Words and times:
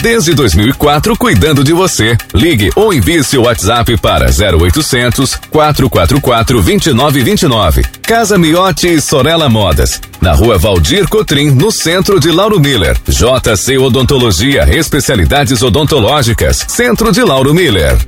Desde 0.00 0.32
2004, 0.32 1.16
cuidando 1.16 1.64
de 1.64 1.72
você. 1.72 2.16
Ligue 2.32 2.70
ou 2.76 2.94
envie 2.94 3.24
seu 3.24 3.42
WhatsApp 3.42 3.96
para 3.96 4.26
0800 4.26 5.34
444 5.50 6.62
2929. 6.62 7.82
Casa 8.02 8.38
Miotti 8.38 8.86
e 8.86 9.00
Sorella 9.00 9.48
Modas. 9.48 10.00
Na 10.20 10.32
rua 10.32 10.56
Valdir 10.56 11.08
Cotrim, 11.08 11.50
no 11.50 11.72
centro 11.72 12.20
de 12.20 12.30
Lauro 12.30 12.60
Miller. 12.60 12.96
JC 13.08 13.76
Odontologia, 13.78 14.68
especialidades 14.70 15.62
odontológicas. 15.62 16.64
Centro 16.68 17.10
de 17.10 17.22
Lauro 17.22 17.52
Miller. 17.52 17.98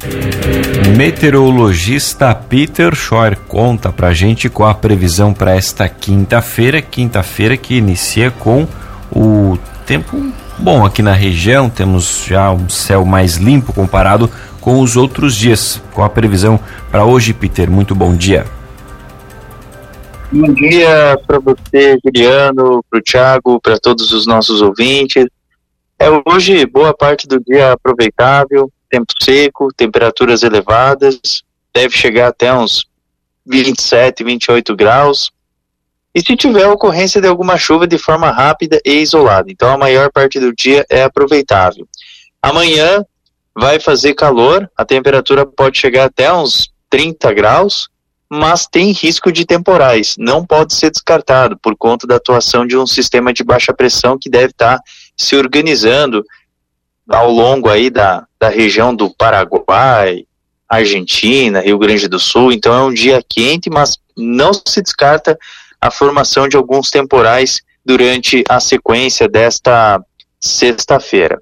Meteorologista 0.96 2.32
Peter 2.34 2.95
Schor 2.95 3.36
conta 3.48 3.91
pra 3.91 4.12
gente 4.12 4.48
qual 4.48 4.70
a 4.70 4.75
previsão 4.75 5.34
para 5.34 5.57
esta 5.57 5.88
quinta-feira. 5.88 6.80
Quinta-feira 6.80 7.57
que 7.57 7.75
inicia 7.75 8.30
com 8.30 8.66
o 9.11 9.58
tempo 9.85 10.32
bom 10.61 10.85
aqui 10.85 11.03
na 11.03 11.13
região. 11.13 11.71
Temos 11.71 12.25
já 12.27 12.53
um 12.53 12.69
céu 12.69 13.05
mais 13.05 13.37
limpo 13.37 13.73
comparado 13.73 14.31
com 14.61 14.81
os 14.81 14.96
outros 14.96 15.35
dias. 15.35 15.83
Qual 15.93 16.07
a 16.07 16.11
previsão 16.11 16.61
para 16.91 17.05
hoje, 17.05 17.33
Peter? 17.33 17.71
Muito 17.71 17.95
bom 17.95 18.14
dia. 18.14 18.45
Bom 20.31 20.53
dia 20.53 21.19
para 21.27 21.39
você, 21.41 21.99
Juliano, 22.05 22.85
para 22.89 22.99
o 22.99 23.03
Thiago, 23.03 23.61
para 23.61 23.79
todos 23.79 24.13
os 24.13 24.27
nossos 24.27 24.61
ouvintes. 24.61 25.27
É 25.99 26.07
hoje 26.27 26.64
boa 26.67 26.95
parte 26.95 27.27
do 27.27 27.41
dia 27.41 27.72
aproveitável, 27.72 28.71
tempo 28.89 29.13
seco, 29.21 29.69
temperaturas 29.77 30.43
elevadas, 30.43 31.43
deve 31.75 31.97
chegar 31.97 32.28
até 32.28 32.53
uns 32.55 32.84
27, 33.47 34.22
28 34.22 34.77
graus. 34.77 35.33
E 36.14 36.20
se 36.20 36.37
tiver 36.37 36.67
ocorrência 36.67 37.20
de 37.20 37.28
alguma 37.28 37.56
chuva 37.56 37.87
de 37.87 37.97
forma 37.97 38.31
rápida 38.31 38.80
e 38.84 39.00
isolada, 39.00 39.50
então 39.50 39.72
a 39.72 39.78
maior 39.78 40.11
parte 40.11 40.41
do 40.41 40.52
dia 40.52 40.84
é 40.91 41.02
aproveitável. 41.02 41.86
Amanhã 42.42 43.05
vai 43.55 43.78
fazer 43.78 44.14
calor, 44.14 44.69
a 44.77 44.84
temperatura 44.84 45.47
pode 45.47 45.78
chegar 45.78 46.06
até 46.06 46.33
uns 46.33 46.72
30 46.89 47.33
graus, 47.33 47.89
mas 48.28 48.67
tem 48.67 48.92
risco 48.92 49.30
de 49.30 49.44
temporais. 49.44 50.14
Não 50.19 50.44
pode 50.44 50.75
ser 50.75 50.91
descartado 50.91 51.58
por 51.58 51.77
conta 51.77 52.06
da 52.06 52.17
atuação 52.17 52.67
de 52.67 52.77
um 52.77 52.86
sistema 52.86 53.33
de 53.33 53.45
baixa 53.45 53.72
pressão 53.72 54.19
que 54.19 54.30
deve 54.30 54.52
estar 54.52 54.80
se 55.17 55.36
organizando 55.36 56.24
ao 57.08 57.30
longo 57.30 57.69
aí 57.69 57.91
da, 57.91 58.24
da 58.39 58.48
região 58.48 58.95
do 58.95 59.11
Paraguai, 59.11 60.24
Argentina, 60.69 61.61
Rio 61.61 61.78
Grande 61.78 62.06
do 62.06 62.20
Sul. 62.20 62.52
Então 62.52 62.72
é 62.72 62.83
um 62.83 62.95
dia 62.95 63.22
quente, 63.28 63.69
mas 63.69 63.98
não 64.17 64.52
se 64.55 64.80
descarta 64.80 65.36
a 65.81 65.91
formação 65.91 66.48
de 66.48 66.56
alguns 66.56 66.91
temporais 66.91 67.61
durante 67.84 68.45
a 68.48 68.61
sequência 68.61 69.28
desta 69.28 70.00
sexta-feira. 70.39 71.41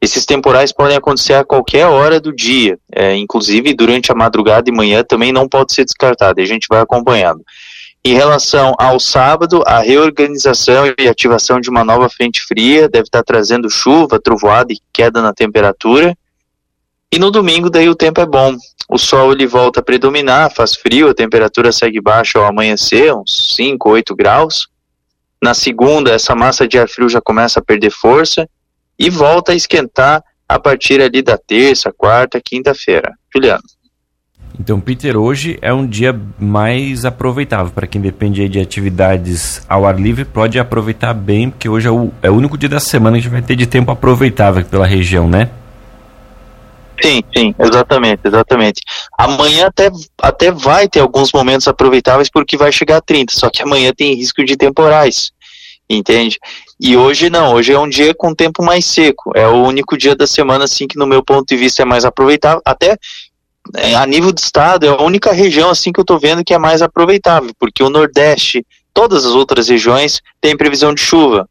Esses 0.00 0.26
temporais 0.26 0.72
podem 0.72 0.96
acontecer 0.96 1.34
a 1.34 1.44
qualquer 1.44 1.86
hora 1.86 2.20
do 2.20 2.34
dia, 2.34 2.76
é, 2.90 3.14
inclusive 3.16 3.72
durante 3.72 4.10
a 4.10 4.14
madrugada 4.14 4.68
e 4.68 4.72
manhã 4.72 5.04
também 5.04 5.32
não 5.32 5.48
pode 5.48 5.72
ser 5.72 5.84
descartado, 5.84 6.40
a 6.40 6.44
gente 6.44 6.66
vai 6.68 6.80
acompanhando. 6.80 7.42
Em 8.04 8.14
relação 8.14 8.74
ao 8.80 8.98
sábado, 8.98 9.62
a 9.64 9.78
reorganização 9.78 10.92
e 10.98 11.06
ativação 11.06 11.60
de 11.60 11.70
uma 11.70 11.84
nova 11.84 12.08
frente 12.08 12.40
fria 12.40 12.88
deve 12.88 13.04
estar 13.04 13.22
trazendo 13.22 13.70
chuva, 13.70 14.18
trovoada 14.18 14.72
e 14.72 14.80
queda 14.92 15.22
na 15.22 15.32
temperatura. 15.32 16.16
E 17.12 17.18
no 17.18 17.30
domingo, 17.30 17.70
daí 17.70 17.88
o 17.88 17.94
tempo 17.94 18.20
é 18.20 18.26
bom. 18.26 18.56
O 18.92 18.98
sol 18.98 19.32
ele 19.32 19.46
volta 19.46 19.80
a 19.80 19.82
predominar, 19.82 20.52
faz 20.54 20.76
frio, 20.76 21.08
a 21.08 21.14
temperatura 21.14 21.72
segue 21.72 21.98
baixa 21.98 22.38
ao 22.38 22.44
amanhecer, 22.44 23.10
uns 23.14 23.54
5, 23.56 23.88
8 23.88 24.14
graus. 24.14 24.68
Na 25.42 25.54
segunda, 25.54 26.10
essa 26.10 26.34
massa 26.34 26.68
de 26.68 26.78
ar 26.78 26.86
frio 26.86 27.08
já 27.08 27.18
começa 27.18 27.58
a 27.58 27.62
perder 27.62 27.90
força 27.90 28.46
e 28.98 29.08
volta 29.08 29.52
a 29.52 29.54
esquentar 29.54 30.22
a 30.46 30.58
partir 30.58 31.00
ali 31.00 31.22
da 31.22 31.38
terça, 31.38 31.90
quarta, 31.90 32.38
quinta-feira. 32.38 33.14
Juliano. 33.34 33.62
Então, 34.60 34.78
Peter, 34.78 35.16
hoje 35.16 35.58
é 35.62 35.72
um 35.72 35.86
dia 35.86 36.14
mais 36.38 37.06
aproveitável 37.06 37.72
para 37.72 37.86
quem 37.86 37.98
depende 37.98 38.46
de 38.46 38.60
atividades 38.60 39.62
ao 39.66 39.86
ar 39.86 39.98
livre, 39.98 40.26
pode 40.26 40.58
aproveitar 40.58 41.14
bem, 41.14 41.48
porque 41.48 41.66
hoje 41.66 41.88
é 41.88 41.90
o, 41.90 42.12
é 42.20 42.30
o 42.30 42.34
único 42.34 42.58
dia 42.58 42.68
da 42.68 42.78
semana 42.78 43.16
que 43.16 43.20
a 43.20 43.22
gente 43.22 43.32
vai 43.32 43.40
ter 43.40 43.56
de 43.56 43.66
tempo 43.66 43.90
aproveitável 43.90 44.62
pela 44.66 44.86
região, 44.86 45.26
né? 45.30 45.48
Sim, 47.02 47.22
sim, 47.36 47.54
exatamente, 47.58 48.20
exatamente. 48.24 48.82
Amanhã 49.18 49.66
até, 49.66 49.90
até 50.20 50.52
vai 50.52 50.88
ter 50.88 51.00
alguns 51.00 51.32
momentos 51.32 51.66
aproveitáveis 51.66 52.30
porque 52.30 52.56
vai 52.56 52.70
chegar 52.70 52.98
a 52.98 53.00
30, 53.00 53.34
só 53.34 53.50
que 53.50 53.62
amanhã 53.62 53.92
tem 53.96 54.14
risco 54.14 54.44
de 54.44 54.56
temporais, 54.56 55.32
entende? 55.90 56.38
E 56.80 56.96
hoje 56.96 57.28
não, 57.28 57.54
hoje 57.54 57.72
é 57.72 57.78
um 57.78 57.88
dia 57.88 58.14
com 58.14 58.34
tempo 58.34 58.62
mais 58.62 58.84
seco. 58.86 59.32
É 59.34 59.46
o 59.48 59.64
único 59.64 59.96
dia 59.96 60.14
da 60.14 60.26
semana, 60.26 60.64
assim, 60.64 60.86
que 60.86 60.96
no 60.96 61.06
meu 61.06 61.24
ponto 61.24 61.46
de 61.46 61.56
vista 61.56 61.82
é 61.82 61.84
mais 61.84 62.04
aproveitável. 62.04 62.62
Até 62.64 62.96
é, 63.76 63.94
a 63.94 64.06
nível 64.06 64.32
de 64.32 64.40
estado, 64.40 64.86
é 64.86 64.88
a 64.88 65.02
única 65.02 65.32
região, 65.32 65.70
assim, 65.70 65.92
que 65.92 66.00
eu 66.00 66.04
tô 66.04 66.18
vendo 66.18 66.44
que 66.44 66.54
é 66.54 66.58
mais 66.58 66.82
aproveitável, 66.82 67.50
porque 67.58 67.82
o 67.82 67.90
Nordeste, 67.90 68.64
todas 68.94 69.24
as 69.24 69.32
outras 69.32 69.68
regiões, 69.68 70.20
têm 70.40 70.56
previsão 70.56 70.94
de 70.94 71.00
chuva. 71.00 71.48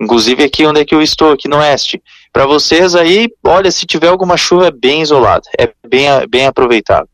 Inclusive 0.00 0.42
aqui 0.42 0.64
onde 0.64 0.80
é 0.80 0.84
que 0.84 0.94
eu 0.94 1.02
estou, 1.02 1.32
aqui 1.32 1.48
no 1.48 1.58
Oeste. 1.58 2.02
Para 2.32 2.46
vocês 2.46 2.94
aí, 2.94 3.28
olha, 3.44 3.70
se 3.70 3.86
tiver 3.86 4.08
alguma 4.08 4.36
chuva 4.36 4.68
é 4.68 4.70
bem 4.70 5.02
isolada, 5.02 5.42
é 5.58 5.68
bem, 5.88 6.06
bem 6.28 6.46
aproveitável. 6.46 7.08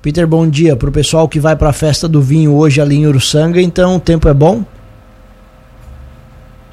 Peter, 0.00 0.26
bom 0.26 0.48
dia. 0.48 0.74
Para 0.76 0.88
o 0.88 0.92
pessoal 0.92 1.28
que 1.28 1.38
vai 1.38 1.54
para 1.54 1.68
a 1.68 1.72
festa 1.72 2.08
do 2.08 2.22
vinho 2.22 2.54
hoje 2.54 2.80
ali 2.80 2.96
em 2.96 3.06
Uruçanga, 3.06 3.60
então 3.60 3.96
o 3.96 4.00
tempo 4.00 4.28
é 4.28 4.34
bom? 4.34 4.64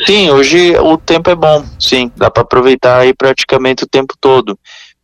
Sim, 0.06 0.30
hoje 0.30 0.78
o 0.78 0.98
tempo 0.98 1.30
é 1.30 1.36
bom, 1.36 1.66
sim, 1.80 2.12
dá 2.16 2.30
para 2.30 2.44
aproveitar 2.44 3.00
aí 3.00 3.14
praticamente 3.14 3.84
o 3.84 3.88
tempo 3.88 4.14
todo. 4.20 4.58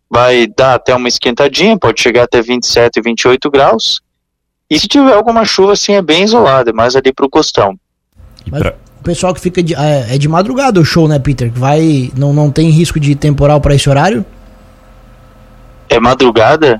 Vai 0.09 0.47
dar 0.47 0.75
até 0.75 0.93
uma 0.93 1.07
esquentadinha, 1.07 1.77
pode 1.77 2.01
chegar 2.01 2.23
até 2.23 2.41
27, 2.41 3.01
28 3.01 3.49
graus. 3.49 4.01
E 4.69 4.77
se 4.79 4.87
tiver 4.87 5.13
alguma 5.13 5.45
chuva, 5.45 5.73
assim, 5.73 5.93
é 5.93 6.01
bem 6.01 6.23
isolada, 6.23 6.69
é 6.69 6.73
mais 6.73 6.95
ali 6.95 7.13
pro 7.13 7.29
costão. 7.29 7.77
Mas 8.49 8.63
o 9.01 9.03
pessoal 9.03 9.33
que 9.33 9.41
fica 9.41 9.63
de, 9.63 9.73
é, 9.73 10.15
é 10.15 10.17
de 10.17 10.27
madrugada 10.27 10.79
o 10.79 10.85
show, 10.85 11.07
né, 11.07 11.17
Peter? 11.17 11.51
Que 11.51 11.57
vai, 11.57 12.11
não, 12.15 12.31
não 12.31 12.51
tem 12.51 12.69
risco 12.69 12.99
de 12.99 13.15
temporal 13.15 13.59
para 13.59 13.73
esse 13.73 13.89
horário? 13.89 14.23
É 15.89 15.99
madrugada? 15.99 16.79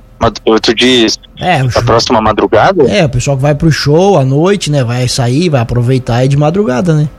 Tu 0.62 0.76
diz 0.76 1.20
é, 1.40 1.62
a 1.62 1.82
próxima 1.84 2.22
madrugada? 2.22 2.84
É, 2.84 3.04
o 3.04 3.10
pessoal 3.10 3.36
que 3.36 3.42
vai 3.42 3.56
pro 3.56 3.72
show 3.72 4.20
à 4.20 4.24
noite, 4.24 4.70
né? 4.70 4.84
Vai 4.84 5.08
sair, 5.08 5.50
vai 5.50 5.62
aproveitar 5.62 6.24
é 6.24 6.28
de 6.28 6.38
madrugada, 6.38 6.94
né? 6.94 7.10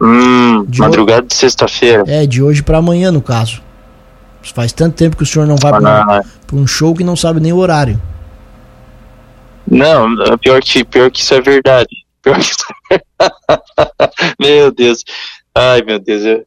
Hum, 0.00 0.64
de 0.66 0.80
madrugada 0.80 1.20
hoje, 1.20 1.28
de 1.28 1.34
sexta-feira. 1.34 2.02
É, 2.08 2.26
de 2.26 2.42
hoje 2.42 2.60
para 2.60 2.78
amanhã, 2.78 3.12
no 3.12 3.22
caso. 3.22 3.62
Faz 4.52 4.72
tanto 4.72 4.96
tempo 4.96 5.16
que 5.16 5.22
o 5.22 5.26
senhor 5.26 5.46
não 5.46 5.56
vai 5.56 5.72
ah, 5.72 6.22
para 6.44 6.56
um 6.56 6.66
show 6.66 6.92
que 6.92 7.04
não 7.04 7.14
sabe 7.14 7.38
nem 7.38 7.52
o 7.52 7.58
horário. 7.58 8.00
Não, 9.68 10.08
pior 10.38 10.60
que, 10.60 10.84
pior 10.84 11.10
que 11.10 11.20
isso 11.20 11.34
é 11.34 11.40
verdade. 11.40 12.05
Meu 14.40 14.70
Deus. 14.70 15.04
Ai, 15.54 15.82
meu 15.82 15.98
Deus. 15.98 16.44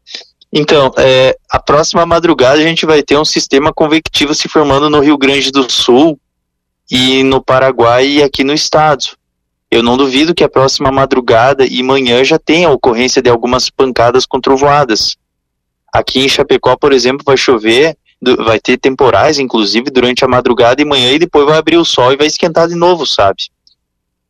Então, 0.53 0.91
é, 0.97 1.35
a 1.49 1.59
próxima 1.59 2.05
madrugada 2.05 2.59
a 2.59 2.63
gente 2.63 2.85
vai 2.85 3.01
ter 3.01 3.17
um 3.17 3.25
sistema 3.25 3.73
convectivo 3.73 4.35
se 4.35 4.47
formando 4.47 4.89
no 4.89 4.99
Rio 4.99 5.17
Grande 5.17 5.51
do 5.51 5.69
Sul 5.71 6.19
e 6.89 7.23
no 7.23 7.43
Paraguai 7.43 8.07
e 8.07 8.23
aqui 8.23 8.43
no 8.43 8.53
estado. 8.53 9.05
Eu 9.71 9.83
não 9.83 9.97
duvido 9.97 10.33
que 10.33 10.43
a 10.43 10.49
próxima 10.49 10.91
madrugada 10.91 11.65
e 11.65 11.83
manhã 11.83 12.23
já 12.23 12.39
tenha 12.39 12.69
ocorrência 12.69 13.21
de 13.21 13.29
algumas 13.29 13.69
pancadas 13.69 14.25
com 14.25 14.41
trovoadas. 14.41 15.15
Aqui 15.93 16.19
em 16.19 16.29
Chapecó, 16.29 16.75
por 16.75 16.91
exemplo, 16.91 17.23
vai 17.23 17.37
chover, 17.37 17.95
vai 18.39 18.59
ter 18.59 18.77
temporais, 18.77 19.37
inclusive, 19.37 19.91
durante 19.91 20.25
a 20.25 20.27
madrugada 20.27 20.81
e 20.81 20.85
manhã, 20.85 21.11
e 21.11 21.19
depois 21.19 21.45
vai 21.45 21.57
abrir 21.57 21.77
o 21.77 21.85
sol 21.85 22.11
e 22.11 22.17
vai 22.17 22.27
esquentar 22.27 22.67
de 22.67 22.75
novo, 22.75 23.05
sabe? 23.05 23.43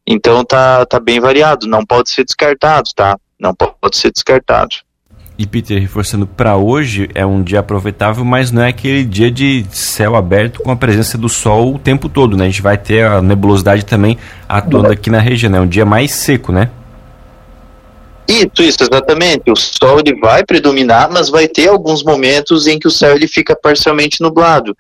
Então 0.05 0.43
tá, 0.43 0.85
tá 0.85 0.99
bem 0.99 1.19
variado, 1.19 1.67
não 1.67 1.85
pode 1.85 2.09
ser 2.09 2.23
descartado, 2.23 2.89
tá? 2.95 3.17
Não 3.39 3.53
pode 3.53 3.95
ser 3.95 4.11
descartado. 4.11 4.75
E 5.39 5.47
Peter, 5.47 5.79
reforçando, 5.79 6.27
para 6.27 6.57
hoje 6.57 7.09
é 7.15 7.25
um 7.25 7.41
dia 7.41 7.61
aproveitável, 7.61 8.25
mas 8.25 8.51
não 8.51 8.61
é 8.61 8.67
aquele 8.67 9.05
dia 9.05 9.31
de 9.31 9.65
céu 9.71 10.17
aberto 10.17 10.61
com 10.61 10.69
a 10.69 10.75
presença 10.75 11.17
do 11.17 11.29
sol 11.29 11.75
o 11.75 11.79
tempo 11.79 12.09
todo, 12.09 12.35
né? 12.35 12.43
A 12.43 12.49
gente 12.49 12.61
vai 12.61 12.77
ter 12.77 13.05
a 13.05 13.21
nebulosidade 13.21 13.85
também 13.85 14.17
atuando 14.49 14.91
aqui 14.91 15.09
na 15.09 15.21
região, 15.21 15.49
né? 15.49 15.57
É 15.57 15.61
um 15.61 15.67
dia 15.67 15.85
mais 15.85 16.11
seco, 16.11 16.51
né? 16.51 16.69
Isso, 18.27 18.61
isso, 18.61 18.77
exatamente. 18.81 19.49
O 19.49 19.55
sol 19.55 20.01
ele 20.05 20.19
vai 20.19 20.45
predominar, 20.45 21.09
mas 21.09 21.29
vai 21.29 21.47
ter 21.47 21.69
alguns 21.69 22.03
momentos 22.03 22.67
em 22.67 22.77
que 22.77 22.87
o 22.87 22.91
céu 22.91 23.15
ele 23.15 23.27
fica 23.27 23.55
parcialmente 23.55 24.21
nublado. 24.21 24.75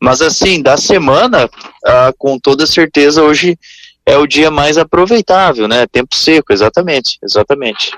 Mas 0.00 0.22
assim, 0.22 0.62
da 0.62 0.76
semana, 0.76 1.50
ah, 1.84 2.14
com 2.16 2.38
toda 2.38 2.66
certeza, 2.66 3.22
hoje 3.22 3.58
é 4.06 4.16
o 4.16 4.26
dia 4.26 4.50
mais 4.50 4.76
aproveitável, 4.76 5.66
né? 5.66 5.86
Tempo 5.86 6.14
seco, 6.14 6.52
exatamente, 6.52 7.18
exatamente. 7.22 7.92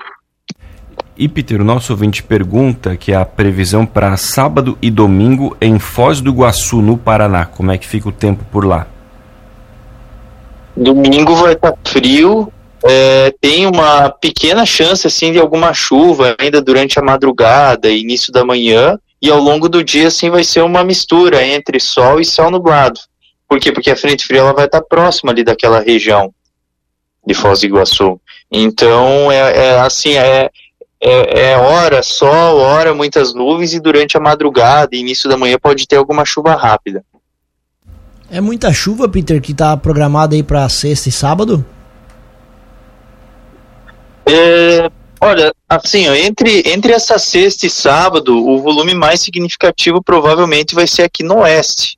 E 1.17 1.27
Peter, 1.27 1.59
o 1.59 1.63
nosso 1.63 1.93
ouvinte 1.93 2.21
pergunta 2.21 2.95
que 2.95 3.11
a 3.11 3.25
previsão 3.25 3.85
para 3.85 4.15
sábado 4.17 4.77
e 4.81 4.91
domingo 4.91 5.57
em 5.59 5.79
Foz 5.79 6.21
do 6.21 6.29
Iguaçu, 6.29 6.81
no 6.81 6.97
Paraná. 6.97 7.45
Como 7.45 7.71
é 7.71 7.77
que 7.77 7.87
fica 7.87 8.07
o 8.07 8.11
tempo 8.11 8.45
por 8.51 8.65
lá? 8.65 8.87
Domingo 10.75 11.35
vai 11.35 11.53
estar 11.53 11.71
tá 11.71 11.77
frio, 11.83 12.53
é, 12.85 13.33
tem 13.41 13.65
uma 13.65 14.11
pequena 14.11 14.63
chance 14.63 15.07
assim 15.07 15.31
de 15.31 15.39
alguma 15.39 15.73
chuva 15.73 16.35
ainda 16.39 16.61
durante 16.61 16.99
a 16.99 17.01
madrugada, 17.01 17.89
início 17.89 18.31
da 18.31 18.45
manhã, 18.45 18.99
e 19.19 19.31
ao 19.31 19.39
longo 19.39 19.67
do 19.67 19.83
dia 19.83 20.09
assim 20.09 20.29
vai 20.29 20.43
ser 20.43 20.61
uma 20.61 20.83
mistura 20.83 21.43
entre 21.43 21.79
sol 21.79 22.21
e 22.21 22.25
céu 22.25 22.51
nublado. 22.51 22.99
Por 23.47 23.59
quê? 23.59 23.71
Porque 23.71 23.89
a 23.89 23.95
frente 23.95 24.25
fria 24.25 24.41
ela 24.41 24.53
vai 24.53 24.65
estar 24.65 24.81
próxima 24.81 25.31
ali 25.31 25.43
daquela 25.43 25.79
região 25.79 26.33
de 27.25 27.33
Foz 27.33 27.59
do 27.59 27.65
Iguaçu. 27.65 28.19
Então 28.51 29.31
é, 29.31 29.67
é 29.67 29.79
assim 29.79 30.17
é, 30.17 30.49
é, 30.99 31.51
é, 31.51 31.57
hora 31.57 32.01
sol, 32.01 32.57
hora 32.57 32.93
muitas 32.93 33.33
nuvens 33.33 33.73
e 33.73 33.79
durante 33.79 34.17
a 34.17 34.19
madrugada 34.19 34.95
e 34.95 34.99
início 34.99 35.29
da 35.29 35.37
manhã 35.37 35.57
pode 35.61 35.87
ter 35.87 35.97
alguma 35.97 36.25
chuva 36.25 36.55
rápida. 36.55 37.03
É 38.29 38.41
muita 38.41 38.73
chuva, 38.73 39.07
Peter, 39.07 39.41
que 39.41 39.53
está 39.53 39.77
programada 39.77 40.35
aí 40.35 40.43
para 40.43 40.67
sexta 40.67 41.07
e 41.07 41.11
sábado? 41.11 41.65
É, 44.25 44.91
olha, 45.21 45.53
assim, 45.69 46.09
ó, 46.09 46.13
entre, 46.13 46.63
entre 46.65 46.91
essa 46.91 47.17
sexta 47.17 47.65
e 47.65 47.69
sábado, 47.69 48.35
o 48.35 48.61
volume 48.61 48.93
mais 48.93 49.21
significativo 49.21 50.03
provavelmente 50.03 50.75
vai 50.75 50.85
ser 50.85 51.03
aqui 51.03 51.23
no 51.23 51.37
oeste. 51.37 51.96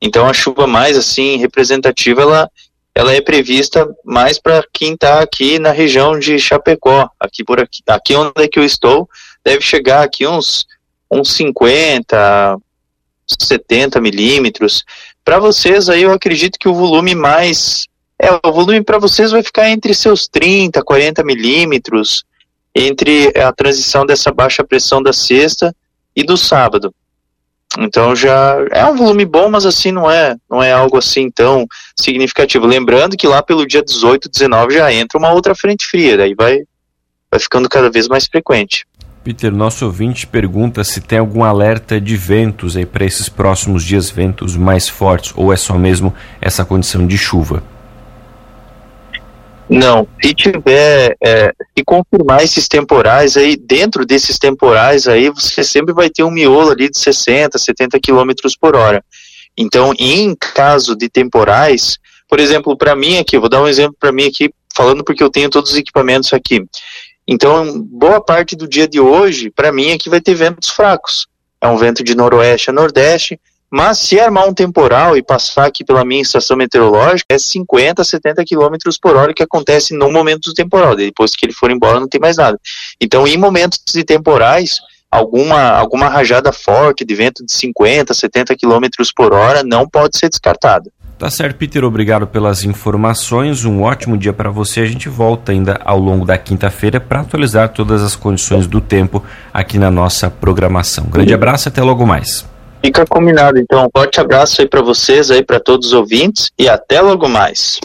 Então 0.00 0.26
a 0.26 0.32
chuva 0.32 0.66
mais 0.66 0.96
assim 0.96 1.36
representativa 1.36 2.22
ela, 2.22 2.50
ela 2.94 3.12
é 3.12 3.20
prevista 3.20 3.88
mais 4.04 4.38
para 4.38 4.64
quem 4.72 4.94
está 4.94 5.20
aqui 5.20 5.58
na 5.58 5.70
região 5.70 6.18
de 6.18 6.38
Chapecó, 6.38 7.08
aqui 7.18 7.42
por 7.44 7.60
aqui, 7.60 7.82
aqui 7.86 8.14
onde 8.14 8.32
é 8.36 8.48
que 8.48 8.58
eu 8.58 8.64
estou, 8.64 9.08
deve 9.44 9.62
chegar 9.62 10.02
aqui 10.02 10.26
uns 10.26 10.66
uns 11.10 11.32
50, 11.34 12.58
70 13.26 14.00
milímetros. 14.00 14.84
Para 15.24 15.38
vocês 15.38 15.88
aí 15.88 16.02
eu 16.02 16.12
acredito 16.12 16.58
que 16.58 16.68
o 16.68 16.74
volume 16.74 17.14
mais 17.14 17.86
é, 18.18 18.30
o 18.32 18.52
volume 18.52 18.82
para 18.82 18.98
vocês 18.98 19.30
vai 19.30 19.42
ficar 19.42 19.68
entre 19.68 19.94
seus 19.94 20.26
30, 20.26 20.82
40 20.82 21.22
milímetros, 21.22 22.24
entre 22.74 23.32
a 23.38 23.52
transição 23.52 24.06
dessa 24.06 24.32
baixa 24.32 24.64
pressão 24.64 25.02
da 25.02 25.12
sexta 25.12 25.74
e 26.14 26.22
do 26.24 26.36
sábado. 26.36 26.94
Então 27.78 28.14
já 28.16 28.56
é 28.70 28.84
um 28.84 28.96
volume 28.96 29.24
bom, 29.24 29.48
mas 29.48 29.66
assim 29.66 29.92
não 29.92 30.10
é, 30.10 30.34
não 30.50 30.62
é 30.62 30.72
algo 30.72 30.96
assim 30.96 31.30
tão 31.30 31.66
significativo. 31.94 32.66
Lembrando 32.66 33.16
que 33.16 33.26
lá 33.26 33.42
pelo 33.42 33.66
dia 33.66 33.82
18, 33.82 34.28
19 34.28 34.74
já 34.74 34.92
entra 34.92 35.18
uma 35.18 35.32
outra 35.32 35.54
frente 35.54 35.86
fria, 35.86 36.16
daí 36.16 36.34
vai 36.34 36.60
vai 37.30 37.40
ficando 37.40 37.68
cada 37.68 37.90
vez 37.90 38.08
mais 38.08 38.26
frequente. 38.26 38.86
Peter, 39.24 39.52
nosso 39.52 39.84
ouvinte 39.84 40.24
pergunta 40.24 40.84
se 40.84 41.00
tem 41.00 41.18
algum 41.18 41.42
alerta 41.42 42.00
de 42.00 42.16
ventos 42.16 42.76
aí 42.76 42.86
para 42.86 43.04
esses 43.04 43.28
próximos 43.28 43.82
dias, 43.82 44.08
ventos 44.08 44.56
mais 44.56 44.88
fortes, 44.88 45.32
ou 45.34 45.52
é 45.52 45.56
só 45.56 45.76
mesmo 45.76 46.14
essa 46.40 46.64
condição 46.64 47.04
de 47.04 47.18
chuva? 47.18 47.62
Não, 49.68 50.06
se 50.22 50.32
tiver, 50.32 51.16
é, 51.20 51.52
se 51.76 51.84
confirmar 51.84 52.42
esses 52.42 52.68
temporais 52.68 53.36
aí, 53.36 53.56
dentro 53.56 54.06
desses 54.06 54.38
temporais 54.38 55.08
aí, 55.08 55.28
você 55.28 55.64
sempre 55.64 55.92
vai 55.92 56.08
ter 56.08 56.22
um 56.22 56.30
miolo 56.30 56.70
ali 56.70 56.88
de 56.88 56.98
60, 56.98 57.58
70 57.58 57.98
km 58.00 58.30
por 58.60 58.76
hora. 58.76 59.04
Então, 59.56 59.92
em 59.98 60.36
caso 60.36 60.94
de 60.94 61.08
temporais, 61.08 61.98
por 62.28 62.38
exemplo, 62.38 62.76
para 62.76 62.94
mim 62.94 63.18
aqui, 63.18 63.38
vou 63.38 63.48
dar 63.48 63.62
um 63.62 63.68
exemplo 63.68 63.96
para 63.98 64.12
mim 64.12 64.26
aqui, 64.26 64.52
falando 64.74 65.02
porque 65.02 65.22
eu 65.22 65.30
tenho 65.30 65.50
todos 65.50 65.72
os 65.72 65.76
equipamentos 65.76 66.32
aqui. 66.32 66.64
Então, 67.26 67.82
boa 67.82 68.20
parte 68.20 68.54
do 68.54 68.68
dia 68.68 68.86
de 68.86 69.00
hoje, 69.00 69.50
para 69.50 69.72
mim 69.72 69.90
aqui 69.90 70.08
vai 70.08 70.20
ter 70.20 70.34
ventos 70.34 70.70
fracos. 70.70 71.26
É 71.60 71.66
um 71.66 71.76
vento 71.76 72.04
de 72.04 72.14
noroeste 72.14 72.70
a 72.70 72.72
nordeste, 72.72 73.40
mas 73.70 73.98
se 73.98 74.18
armar 74.18 74.48
um 74.48 74.54
temporal 74.54 75.16
e 75.16 75.22
passar 75.22 75.66
aqui 75.66 75.84
pela 75.84 76.04
minha 76.04 76.22
estação 76.22 76.56
meteorológica, 76.56 77.34
é 77.34 77.38
50, 77.38 78.02
70 78.04 78.44
km 78.44 78.76
por 79.00 79.16
hora 79.16 79.34
que 79.34 79.42
acontece 79.42 79.94
no 79.94 80.10
momento 80.10 80.46
do 80.46 80.54
temporal. 80.54 80.94
Depois 80.94 81.32
que 81.34 81.46
ele 81.46 81.52
for 81.52 81.70
embora, 81.70 82.00
não 82.00 82.08
tem 82.08 82.20
mais 82.20 82.36
nada. 82.36 82.58
Então, 83.00 83.26
em 83.26 83.36
momentos 83.36 83.80
de 83.92 84.04
temporais, 84.04 84.78
alguma, 85.10 85.70
alguma 85.70 86.08
rajada 86.08 86.52
forte 86.52 87.04
de 87.04 87.14
vento 87.14 87.44
de 87.44 87.52
50, 87.52 88.14
70 88.14 88.56
km 88.56 88.86
por 89.14 89.32
hora 89.32 89.62
não 89.64 89.88
pode 89.88 90.18
ser 90.18 90.28
descartada. 90.28 90.90
Tá 91.18 91.30
certo, 91.30 91.56
Peter. 91.56 91.82
Obrigado 91.82 92.26
pelas 92.26 92.62
informações. 92.62 93.64
Um 93.64 93.82
ótimo 93.82 94.18
dia 94.18 94.34
para 94.34 94.50
você. 94.50 94.80
A 94.80 94.86
gente 94.86 95.08
volta 95.08 95.50
ainda 95.50 95.80
ao 95.82 95.98
longo 95.98 96.26
da 96.26 96.36
quinta-feira 96.36 97.00
para 97.00 97.20
atualizar 97.20 97.70
todas 97.70 98.02
as 98.02 98.14
condições 98.14 98.66
do 98.66 98.82
tempo 98.82 99.24
aqui 99.52 99.78
na 99.78 99.90
nossa 99.90 100.30
programação. 100.30 101.06
Grande 101.06 101.32
abraço 101.32 101.68
e 101.68 101.70
até 101.70 101.82
logo 101.82 102.06
mais. 102.06 102.44
Fica 102.86 103.04
combinado, 103.04 103.58
então. 103.58 103.84
Um 103.84 103.88
forte 103.90 104.20
abraço 104.20 104.60
aí 104.60 104.68
para 104.68 104.80
vocês, 104.80 105.28
aí 105.28 105.42
para 105.42 105.58
todos 105.58 105.88
os 105.88 105.92
ouvintes 105.92 106.52
e 106.56 106.68
até 106.68 107.00
logo 107.00 107.28
mais. 107.28 107.80